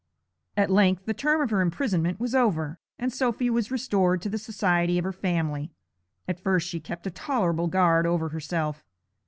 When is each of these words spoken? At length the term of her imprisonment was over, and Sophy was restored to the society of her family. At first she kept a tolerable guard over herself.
At 0.57 0.71
length 0.71 1.05
the 1.05 1.13
term 1.13 1.41
of 1.41 1.51
her 1.51 1.61
imprisonment 1.61 2.19
was 2.19 2.33
over, 2.33 2.79
and 2.97 3.13
Sophy 3.13 3.51
was 3.51 3.69
restored 3.69 4.19
to 4.23 4.29
the 4.29 4.39
society 4.39 4.97
of 4.97 5.03
her 5.03 5.11
family. 5.13 5.75
At 6.27 6.39
first 6.39 6.67
she 6.67 6.79
kept 6.79 7.05
a 7.05 7.11
tolerable 7.11 7.67
guard 7.67 8.07
over 8.07 8.29
herself. 8.29 8.83